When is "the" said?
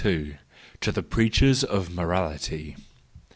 0.91-1.03